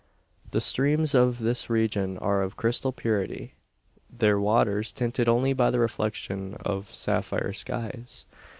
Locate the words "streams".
0.61-1.13